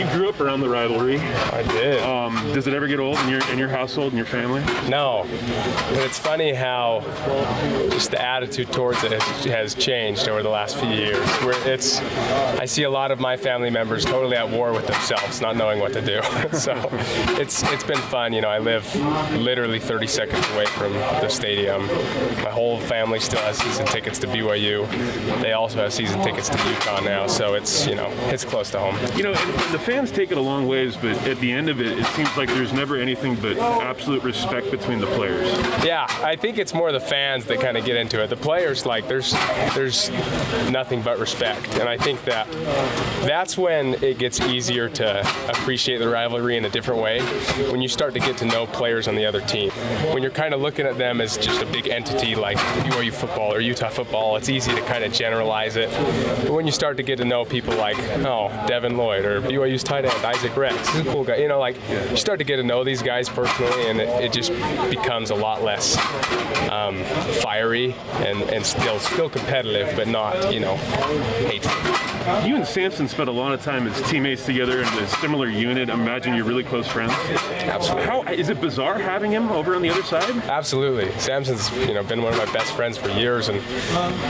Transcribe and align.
you 0.00 0.06
grew 0.12 0.30
up 0.30 0.40
around 0.40 0.60
the 0.60 0.68
rivalry. 0.68 1.18
I 1.18 1.62
did. 1.62 2.02
Um, 2.02 2.34
does 2.54 2.66
it 2.66 2.72
ever 2.72 2.86
get 2.86 2.98
old 2.98 3.18
in 3.18 3.28
your 3.28 3.46
in 3.50 3.58
your 3.58 3.68
household 3.68 4.08
and 4.08 4.16
your 4.16 4.26
family? 4.26 4.62
No, 4.88 5.26
but 5.90 5.98
it's 5.98 6.18
funny 6.18 6.54
how 6.54 7.02
just 7.90 8.10
the 8.10 8.22
attitude 8.22 8.72
towards 8.72 9.04
it 9.04 9.12
has, 9.12 9.44
has 9.44 9.74
changed 9.74 10.26
over 10.26 10.42
the 10.42 10.48
last 10.48 10.78
few 10.78 10.88
years. 10.88 11.28
Where 11.42 11.68
it's, 11.68 12.00
I 12.00 12.64
see 12.64 12.84
a 12.84 12.90
lot 12.90 13.10
of 13.10 13.20
my 13.20 13.36
family 13.36 13.68
members 13.68 14.06
totally 14.06 14.36
at 14.36 14.48
war 14.48 14.72
with 14.72 14.86
themselves, 14.86 15.42
not 15.42 15.56
knowing 15.56 15.80
what 15.80 15.92
to 15.92 16.00
do. 16.00 16.22
so 16.56 16.88
it's 17.38 17.62
it's 17.70 17.84
been 17.84 17.98
fun. 17.98 18.32
You 18.32 18.40
know, 18.40 18.48
I 18.48 18.58
live 18.58 18.86
literally 19.34 19.80
30 19.80 20.06
seconds 20.06 20.48
away 20.50 20.64
from 20.64 20.94
the 20.94 21.28
stadium. 21.28 21.86
My 22.42 22.50
whole 22.50 22.80
family 22.80 23.20
still 23.20 23.40
has 23.40 23.58
season 23.58 23.84
tickets 23.84 24.18
to 24.20 24.26
BYU. 24.28 24.88
They 25.42 25.52
also 25.52 25.76
have 25.76 25.92
season 25.92 26.22
tickets 26.22 26.48
to 26.48 26.56
UConn 26.56 27.04
now, 27.04 27.26
so 27.26 27.52
it's 27.52 27.86
you 27.86 27.96
know 27.96 28.08
it's 28.30 28.46
close 28.46 28.70
to 28.70 28.78
home. 28.78 28.96
You 29.14 29.24
know, 29.24 29.34
the 29.72 29.78
fans 29.90 30.12
take 30.12 30.30
it 30.30 30.38
a 30.38 30.40
long 30.40 30.68
ways, 30.68 30.96
but 30.96 31.16
at 31.26 31.36
the 31.40 31.50
end 31.50 31.68
of 31.68 31.80
it, 31.80 31.98
it 31.98 32.06
seems 32.06 32.36
like 32.36 32.48
there's 32.50 32.72
never 32.72 32.94
anything 32.94 33.34
but 33.34 33.58
absolute 33.58 34.22
respect 34.22 34.70
between 34.70 35.00
the 35.00 35.06
players. 35.08 35.48
Yeah, 35.84 36.06
I 36.22 36.36
think 36.36 36.58
it's 36.58 36.72
more 36.72 36.92
the 36.92 37.00
fans 37.00 37.44
that 37.46 37.60
kind 37.60 37.76
of 37.76 37.84
get 37.84 37.96
into 37.96 38.22
it. 38.22 38.28
The 38.28 38.36
players, 38.36 38.86
like, 38.86 39.08
there's 39.08 39.32
there's 39.74 40.08
nothing 40.70 41.02
but 41.02 41.18
respect, 41.18 41.76
and 41.80 41.88
I 41.88 41.96
think 41.96 42.22
that 42.22 42.46
that's 43.26 43.58
when 43.58 43.94
it 43.94 44.18
gets 44.18 44.38
easier 44.42 44.88
to 44.90 45.20
appreciate 45.48 45.98
the 45.98 46.08
rivalry 46.08 46.56
in 46.56 46.64
a 46.66 46.70
different 46.70 47.02
way. 47.02 47.20
When 47.72 47.82
you 47.82 47.88
start 47.88 48.14
to 48.14 48.20
get 48.20 48.36
to 48.38 48.44
know 48.44 48.66
players 48.66 49.08
on 49.08 49.16
the 49.16 49.26
other 49.26 49.40
team, 49.40 49.70
when 50.12 50.22
you're 50.22 50.30
kind 50.30 50.54
of 50.54 50.60
looking 50.60 50.86
at 50.86 50.98
them 50.98 51.20
as 51.20 51.36
just 51.36 51.62
a 51.62 51.66
big 51.66 51.88
entity 51.88 52.36
like 52.36 52.58
BYU 52.84 53.12
football 53.12 53.52
or 53.52 53.58
Utah 53.58 53.88
football, 53.88 54.36
it's 54.36 54.48
easy 54.48 54.72
to 54.72 54.82
kind 54.82 55.02
of 55.02 55.12
generalize 55.12 55.74
it. 55.74 55.90
But 56.42 56.52
when 56.52 56.64
you 56.64 56.72
start 56.72 56.96
to 56.98 57.02
get 57.02 57.16
to 57.18 57.24
know 57.24 57.44
people 57.44 57.74
like, 57.74 57.98
oh, 58.24 58.50
Devin 58.68 58.96
Lloyd 58.96 59.24
or 59.24 59.40
BYU's 59.80 59.84
tight 59.84 60.04
end 60.04 60.24
Isaac 60.24 60.56
Rex, 60.56 60.88
he's 60.90 61.06
a 61.06 61.12
cool 61.12 61.24
guy. 61.24 61.36
You 61.36 61.48
know, 61.48 61.58
like 61.58 61.76
you 62.10 62.16
start 62.16 62.38
to 62.38 62.44
get 62.44 62.56
to 62.56 62.62
know 62.62 62.84
these 62.84 63.02
guys 63.02 63.28
personally, 63.28 63.88
and 63.88 64.00
it, 64.00 64.08
it 64.24 64.32
just 64.32 64.52
becomes 64.90 65.30
a 65.30 65.34
lot 65.34 65.62
less 65.62 65.96
um, 66.70 67.02
fiery 67.42 67.94
and, 68.18 68.42
and 68.50 68.64
still 68.64 68.98
still 68.98 69.30
competitive, 69.30 69.94
but 69.96 70.08
not 70.08 70.52
you 70.52 70.60
know 70.60 70.76
hatred. 70.76 71.99
You 72.46 72.56
and 72.56 72.66
Samson 72.66 73.08
spent 73.08 73.28
a 73.28 73.32
lot 73.32 73.52
of 73.52 73.62
time 73.62 73.86
as 73.86 74.10
teammates 74.10 74.44
together 74.46 74.80
in 74.80 74.86
a 74.86 75.06
similar 75.08 75.48
unit. 75.48 75.88
Imagine 75.88 76.34
you're 76.34 76.44
really 76.44 76.64
close 76.64 76.86
friends. 76.86 77.12
Absolutely. 77.12 78.06
How 78.06 78.22
is 78.22 78.48
it 78.48 78.60
bizarre 78.60 78.98
having 78.98 79.30
him 79.30 79.50
over 79.50 79.74
on 79.74 79.82
the 79.82 79.90
other 79.90 80.02
side? 80.02 80.30
Absolutely. 80.44 81.10
Samson's 81.18 81.70
you 81.86 81.94
know 81.94 82.02
been 82.02 82.22
one 82.22 82.32
of 82.32 82.38
my 82.38 82.52
best 82.52 82.72
friends 82.72 82.96
for 82.96 83.08
years, 83.10 83.48
and 83.48 83.62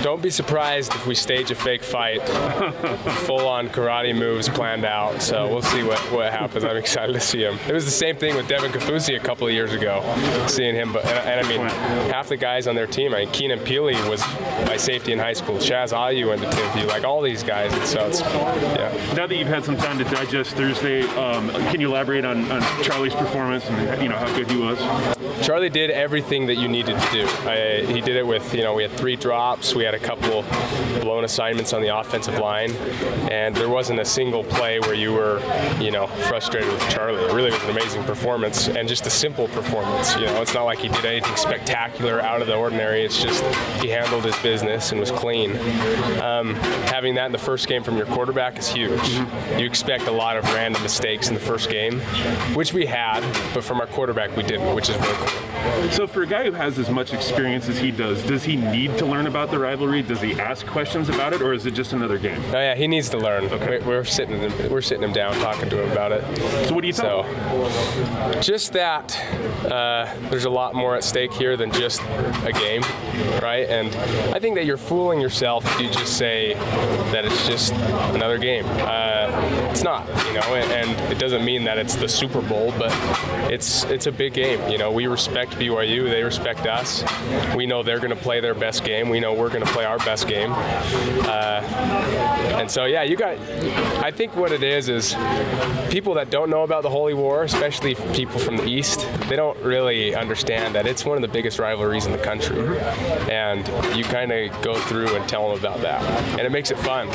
don't 0.02 0.22
be 0.22 0.30
surprised 0.30 0.92
if 0.94 1.06
we 1.06 1.14
stage 1.14 1.50
a 1.50 1.54
fake 1.54 1.82
fight, 1.82 2.20
full 3.26 3.46
on 3.46 3.68
karate 3.68 4.16
moves 4.16 4.48
planned 4.48 4.84
out. 4.84 5.22
So 5.22 5.48
we'll 5.48 5.62
see 5.62 5.82
what, 5.82 5.98
what 6.12 6.32
happens. 6.32 6.64
I'm 6.64 6.76
excited 6.76 7.12
to 7.12 7.20
see 7.20 7.42
him. 7.42 7.58
It 7.68 7.72
was 7.72 7.84
the 7.84 7.90
same 7.90 8.16
thing 8.16 8.36
with 8.36 8.48
Devin 8.48 8.72
Kaufusi 8.72 9.16
a 9.16 9.20
couple 9.20 9.46
of 9.46 9.52
years 9.52 9.72
ago, 9.72 10.02
seeing 10.48 10.74
him. 10.74 10.92
But 10.92 11.04
and, 11.06 11.40
and 11.40 11.46
I 11.46 11.48
mean, 11.48 11.60
half 12.10 12.28
the 12.28 12.36
guys 12.36 12.66
on 12.66 12.74
their 12.74 12.86
team. 12.86 13.14
I 13.14 13.24
mean, 13.24 13.32
Keenan 13.32 13.60
Pili 13.60 13.96
was 14.08 14.20
my 14.66 14.76
safety 14.76 15.12
in 15.12 15.18
high 15.18 15.32
school. 15.32 15.56
Chaz 15.56 15.92
Ayu 15.92 16.28
went 16.28 16.42
to 16.42 16.48
Timpview. 16.48 16.86
Like 16.88 17.04
all 17.04 17.22
these 17.22 17.42
guys. 17.42 17.72
And 17.72 17.82
so 17.90 18.06
it's 18.06 18.20
yeah. 18.20 19.14
Now 19.16 19.26
that 19.26 19.34
you've 19.34 19.48
had 19.48 19.64
some 19.64 19.76
time 19.76 19.98
to 19.98 20.04
digest 20.04 20.52
Thursday, 20.54 21.02
um, 21.16 21.50
can 21.50 21.80
you 21.80 21.88
elaborate 21.88 22.24
on, 22.24 22.50
on 22.52 22.62
Charlie's 22.84 23.14
performance 23.14 23.64
and 23.68 24.00
you 24.00 24.08
know 24.08 24.16
how 24.16 24.32
good 24.36 24.48
he 24.48 24.56
was? 24.56 24.78
Charlie 25.44 25.70
did 25.70 25.90
everything 25.90 26.46
that 26.46 26.56
you 26.56 26.68
needed 26.68 27.00
to 27.00 27.10
do. 27.10 27.26
I, 27.48 27.84
he 27.86 28.00
did 28.00 28.16
it 28.16 28.26
with, 28.26 28.54
you 28.54 28.62
know, 28.62 28.74
we 28.74 28.82
had 28.82 28.92
three 28.92 29.16
drops, 29.16 29.74
we 29.74 29.84
had 29.84 29.94
a 29.94 29.98
couple 29.98 30.44
blown 31.00 31.24
assignments 31.24 31.72
on 31.72 31.82
the 31.82 31.96
offensive 31.96 32.38
line, 32.38 32.72
and 33.30 33.56
there 33.56 33.68
wasn't 33.68 33.98
a 33.98 34.04
single 34.04 34.44
play 34.44 34.78
where 34.80 34.94
you 34.94 35.12
were, 35.12 35.40
you 35.80 35.90
know, 35.90 36.06
frustrated 36.06 36.70
with 36.70 36.88
Charlie. 36.90 37.22
It 37.22 37.32
really 37.32 37.50
was 37.50 37.62
an 37.64 37.70
amazing 37.70 38.04
performance 38.04 38.68
and 38.68 38.88
just 38.88 39.06
a 39.06 39.10
simple 39.10 39.48
performance. 39.48 40.14
You 40.14 40.26
know, 40.26 40.42
it's 40.42 40.54
not 40.54 40.64
like 40.64 40.78
he 40.78 40.88
did 40.88 41.04
anything 41.04 41.34
spectacular 41.36 42.20
out 42.20 42.42
of 42.42 42.46
the 42.46 42.54
ordinary. 42.54 43.04
It's 43.04 43.20
just 43.20 43.42
he 43.82 43.88
handled 43.88 44.24
his 44.24 44.36
business 44.40 44.92
and 44.92 45.00
was 45.00 45.10
clean. 45.10 45.56
Um, 46.20 46.54
having 46.86 47.14
that 47.14 47.26
in 47.26 47.32
the 47.32 47.38
first 47.38 47.66
game 47.70 47.84
from 47.84 47.96
your 47.96 48.06
quarterback 48.06 48.58
is 48.58 48.68
huge. 48.68 49.08
You 49.56 49.64
expect 49.64 50.08
a 50.08 50.10
lot 50.10 50.36
of 50.36 50.44
random 50.52 50.82
mistakes 50.82 51.28
in 51.28 51.34
the 51.34 51.40
first 51.40 51.70
game, 51.70 52.00
which 52.52 52.72
we 52.72 52.84
had, 52.84 53.20
but 53.54 53.62
from 53.62 53.80
our 53.80 53.86
quarterback 53.86 54.36
we 54.36 54.42
didn't, 54.42 54.74
which 54.74 54.88
is 54.88 54.96
really 54.96 55.14
cool. 55.14 55.90
So 55.90 56.06
for 56.08 56.22
a 56.22 56.26
guy 56.26 56.44
who 56.44 56.52
has 56.52 56.80
as 56.80 56.90
much 56.90 57.12
experience 57.12 57.68
as 57.68 57.78
he 57.78 57.92
does, 57.92 58.24
does 58.24 58.42
he 58.42 58.56
need 58.56 58.98
to 58.98 59.06
learn 59.06 59.28
about 59.28 59.52
the 59.52 59.58
rivalry? 59.58 60.02
Does 60.02 60.20
he 60.20 60.32
ask 60.40 60.66
questions 60.66 61.08
about 61.08 61.32
it, 61.32 61.42
or 61.42 61.52
is 61.52 61.64
it 61.64 61.72
just 61.72 61.92
another 61.92 62.18
game? 62.18 62.42
Oh 62.48 62.58
yeah, 62.58 62.74
he 62.74 62.88
needs 62.88 63.08
to 63.10 63.18
learn. 63.18 63.44
Okay. 63.44 63.78
We're 63.78 64.04
sitting 64.04 64.40
we're 64.68 64.80
sitting 64.80 65.04
him 65.04 65.12
down, 65.12 65.34
talking 65.34 65.70
to 65.70 65.80
him 65.80 65.92
about 65.92 66.10
it. 66.10 66.24
So 66.66 66.74
what 66.74 66.80
do 66.80 66.88
you 66.88 66.92
tell 66.92 67.24
So, 67.24 68.40
just 68.40 68.72
that 68.72 69.16
uh, 69.70 70.12
there's 70.30 70.46
a 70.46 70.50
lot 70.50 70.74
more 70.74 70.96
at 70.96 71.04
stake 71.04 71.32
here 71.32 71.56
than 71.56 71.70
just 71.70 72.00
a 72.44 72.52
game, 72.52 72.82
right? 73.40 73.68
And 73.68 73.94
I 74.34 74.40
think 74.40 74.56
that 74.56 74.64
you're 74.64 74.76
fooling 74.76 75.20
yourself 75.20 75.64
if 75.66 75.80
you 75.80 75.88
just 75.90 76.16
say 76.16 76.54
that 77.12 77.24
it's 77.24 77.46
just 77.46 77.59
another 77.68 78.38
game. 78.38 78.64
Uh, 78.66 79.68
it's 79.70 79.82
not, 79.82 80.06
you 80.26 80.34
know, 80.34 80.54
and, 80.54 80.72
and 80.72 81.12
it 81.12 81.18
doesn't 81.18 81.44
mean 81.44 81.64
that 81.64 81.76
it's 81.78 81.94
the 81.94 82.08
Super 82.08 82.40
Bowl, 82.40 82.72
but 82.78 82.90
it's 83.52 83.84
it's 83.84 84.06
a 84.06 84.12
big 84.12 84.32
game. 84.32 84.70
You 84.70 84.78
know, 84.78 84.90
we 84.90 85.06
respect 85.06 85.52
BYU, 85.52 86.04
they 86.04 86.22
respect 86.22 86.66
us. 86.66 87.04
We 87.54 87.66
know 87.66 87.82
they're 87.82 87.98
going 87.98 88.16
to 88.16 88.22
play 88.22 88.40
their 88.40 88.54
best 88.54 88.84
game. 88.84 89.08
We 89.08 89.20
know 89.20 89.34
we're 89.34 89.50
going 89.50 89.64
to 89.64 89.72
play 89.72 89.84
our 89.84 89.98
best 89.98 90.26
game. 90.26 90.52
Uh, 90.52 91.62
and 92.58 92.70
so, 92.70 92.84
yeah, 92.84 93.02
you 93.02 93.16
got. 93.16 93.36
I 94.02 94.10
think 94.10 94.34
what 94.34 94.52
it 94.52 94.62
is 94.62 94.88
is 94.88 95.14
people 95.90 96.14
that 96.14 96.30
don't 96.30 96.50
know 96.50 96.62
about 96.62 96.82
the 96.82 96.90
Holy 96.90 97.14
War, 97.14 97.42
especially 97.42 97.94
people 98.14 98.38
from 98.38 98.56
the 98.56 98.66
East, 98.66 99.06
they 99.28 99.36
don't 99.36 99.58
really 99.58 100.14
understand 100.14 100.74
that 100.74 100.86
it's 100.86 101.04
one 101.04 101.16
of 101.16 101.22
the 101.22 101.28
biggest 101.28 101.58
rivalries 101.58 102.06
in 102.06 102.12
the 102.12 102.18
country. 102.18 102.78
And 103.30 103.66
you 103.96 104.04
kind 104.04 104.32
of 104.32 104.62
go 104.62 104.74
through 104.74 105.14
and 105.14 105.28
tell 105.28 105.48
them 105.48 105.58
about 105.58 105.80
that, 105.80 106.02
and 106.32 106.40
it 106.40 106.52
makes 106.52 106.70
it 106.70 106.78
fun. 106.78 107.08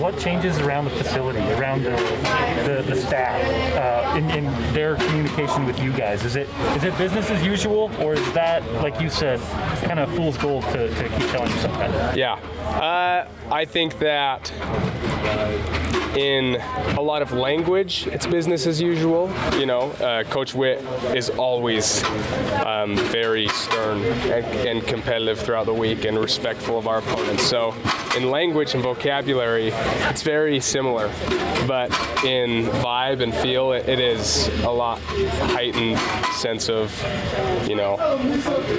What 0.00 0.18
changes 0.18 0.58
around 0.58 0.84
the 0.84 0.90
facility, 0.90 1.40
around 1.52 1.82
the 1.82 1.90
the, 2.64 2.84
the 2.86 2.96
staff, 2.96 3.42
uh, 3.76 4.16
in, 4.16 4.30
in 4.30 4.72
their 4.72 4.94
communication 4.96 5.66
with 5.66 5.80
you 5.80 5.92
guys? 5.92 6.24
Is 6.24 6.36
it 6.36 6.48
is 6.76 6.84
it 6.84 6.96
business 6.96 7.30
as 7.30 7.44
usual, 7.44 7.90
or 8.00 8.14
is 8.14 8.32
that, 8.32 8.62
like 8.82 9.00
you 9.00 9.10
said, 9.10 9.40
kind 9.82 9.98
of 9.98 10.14
fool's 10.14 10.36
gold 10.38 10.62
to, 10.66 10.88
to 10.88 11.08
keep 11.08 11.28
telling 11.30 11.50
yourself 11.50 11.76
something? 11.76 12.18
Yeah. 12.18 12.34
Uh, 12.34 13.28
I 13.50 13.64
think 13.64 13.98
that 13.98 14.52
in 16.18 16.56
a 16.96 17.00
lot 17.00 17.22
of 17.22 17.32
language, 17.32 18.06
it's 18.08 18.26
business 18.26 18.66
as 18.66 18.80
usual. 18.80 19.32
You 19.52 19.66
know, 19.66 19.90
uh, 19.92 20.24
Coach 20.24 20.54
Whitt 20.54 20.80
is 21.14 21.30
always 21.30 22.02
um, 22.64 22.96
very 22.96 23.48
stern 23.48 24.02
and, 24.02 24.44
and 24.68 24.86
competitive 24.86 25.38
throughout 25.38 25.66
the 25.66 25.74
week 25.74 26.04
and 26.04 26.18
respectful 26.18 26.78
of 26.78 26.88
our 26.88 26.98
opponents. 26.98 27.44
So, 27.44 27.74
in 28.16 28.30
language 28.30 28.74
and 28.74 28.82
vocabulary, 28.82 29.68
it's 30.08 30.22
very 30.22 30.60
similar, 30.60 31.08
but 31.66 31.90
in 32.24 32.64
vibe 32.64 33.22
and 33.22 33.32
feel, 33.34 33.72
it, 33.72 33.88
it 33.88 34.00
is 34.00 34.48
a 34.64 34.70
lot 34.70 34.98
heightened 35.52 35.98
sense 36.34 36.68
of, 36.68 36.90
you 37.68 37.76
know, 37.76 37.96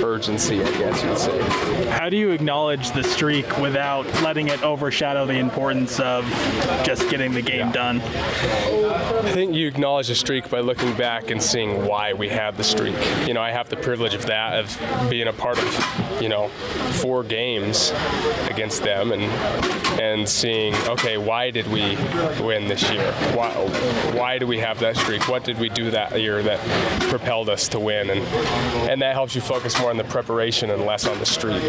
urgency. 0.03 0.61
I 0.61 0.71
guess 0.77 1.03
you'd 1.03 1.17
say. 1.17 1.89
How 1.89 2.09
do 2.09 2.17
you 2.17 2.31
acknowledge 2.31 2.91
the 2.91 3.03
streak 3.03 3.57
without 3.59 4.05
letting 4.21 4.49
it 4.49 4.61
overshadow 4.63 5.25
the 5.25 5.37
importance 5.37 5.99
of 5.99 6.08
just 6.83 7.09
getting 7.09 7.33
the 7.33 7.41
game 7.41 7.71
done? 7.71 8.01
I 8.01 9.31
think 9.31 9.53
you 9.55 9.67
acknowledge 9.67 10.07
the 10.07 10.15
streak 10.15 10.49
by 10.49 10.59
looking 10.59 10.93
back 10.95 11.29
and 11.29 11.41
seeing 11.41 11.85
why 11.85 12.13
we 12.13 12.29
had 12.29 12.57
the 12.57 12.63
streak. 12.63 12.95
You 13.27 13.33
know, 13.33 13.41
I 13.41 13.51
have 13.51 13.69
the 13.69 13.75
privilege 13.75 14.13
of 14.13 14.25
that, 14.27 14.59
of 14.59 15.09
being 15.09 15.27
a 15.27 15.33
part 15.33 15.57
of, 15.57 16.21
you 16.21 16.29
know, 16.29 16.47
four 17.01 17.23
games 17.23 17.91
against 18.49 18.83
them 18.83 19.11
and 19.11 19.23
and 19.99 20.27
seeing, 20.27 20.73
okay, 20.87 21.17
why 21.17 21.51
did 21.51 21.67
we 21.67 21.97
win 22.41 22.67
this 22.67 22.89
year? 22.89 23.11
Why, 23.33 23.51
why 24.13 24.37
do 24.37 24.47
we 24.47 24.57
have 24.59 24.79
that 24.79 24.95
streak? 24.95 25.27
What 25.27 25.43
did 25.43 25.59
we 25.59 25.67
do 25.67 25.91
that 25.91 26.19
year 26.19 26.41
that 26.41 26.59
propelled 27.09 27.49
us 27.49 27.67
to 27.69 27.79
win? 27.79 28.09
And 28.09 28.21
and 28.89 29.01
that 29.01 29.13
helps 29.13 29.35
you 29.35 29.41
focus 29.41 29.79
more 29.79 29.89
on 29.89 29.97
the 29.97 30.03
preparation 30.05 30.71
and 30.71 30.85
less 30.85 31.05
on 31.07 31.19
the 31.19 31.25
streak. 31.25 31.63